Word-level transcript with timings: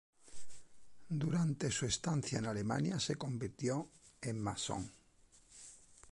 Durante 1.21 1.69
su 1.69 1.85
estancia 1.85 2.39
en 2.39 2.47
Alemania 2.47 2.99
se 2.99 3.17
convirtió 3.17 3.91
en 4.23 4.41
masón. 4.41 4.91